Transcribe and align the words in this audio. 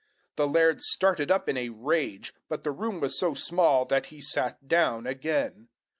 The 0.35 0.47
laird 0.47 0.81
started 0.81 1.29
up 1.29 1.47
in 1.47 1.57
a 1.57 1.69
rage, 1.69 2.33
but 2.49 2.63
the 2.63 2.71
room 2.71 3.01
was 3.01 3.15
so 3.19 3.35
small 3.35 3.85
that 3.85 4.07
he 4.07 4.19
sat 4.19 4.67
down 4.67 5.05
again. 5.05 5.69